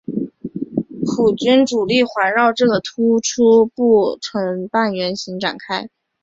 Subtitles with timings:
[1.05, 5.89] 普军主力环绕这个突出部成半圆形展开。